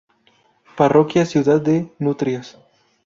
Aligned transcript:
Parroquia 0.75 1.27
Ciudad 1.27 1.61
de 1.61 1.93
Nutrias. 1.99 2.57